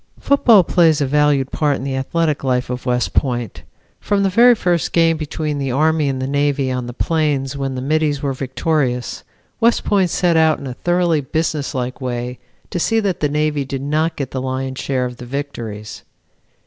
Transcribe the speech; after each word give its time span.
Football 0.19 0.63
plays 0.63 0.99
a 0.99 1.05
valued 1.05 1.51
part 1.51 1.75
in 1.75 1.83
the 1.83 1.95
athletic 1.95 2.43
life 2.43 2.71
of 2.71 2.87
West 2.87 3.13
Point. 3.13 3.61
From 3.99 4.23
the 4.23 4.31
very 4.31 4.55
first 4.55 4.93
game 4.93 5.15
between 5.15 5.59
the 5.59 5.71
Army 5.71 6.09
and 6.09 6.19
the 6.19 6.25
Navy 6.25 6.71
on 6.71 6.87
the 6.87 6.91
plains 6.91 7.55
when 7.55 7.75
the 7.75 7.83
Middies 7.83 8.19
were 8.19 8.33
victorious, 8.33 9.23
West 9.59 9.83
Point 9.83 10.09
set 10.09 10.35
out 10.35 10.57
in 10.57 10.65
a 10.65 10.73
thoroughly 10.73 11.21
businesslike 11.21 12.01
way 12.01 12.39
to 12.71 12.79
see 12.79 12.99
that 12.99 13.19
the 13.19 13.29
Navy 13.29 13.63
did 13.63 13.83
not 13.83 14.15
get 14.15 14.31
the 14.31 14.41
lion's 14.41 14.79
share 14.79 15.05
of 15.05 15.19
victories. 15.19 16.01